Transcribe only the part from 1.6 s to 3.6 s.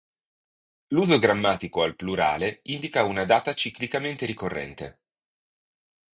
al plurale indica una data